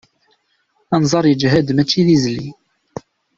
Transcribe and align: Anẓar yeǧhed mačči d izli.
Anẓar 0.95 1.25
yeǧhed 1.27 1.67
mačči 1.73 2.01
d 2.05 2.07
izli. 2.15 2.47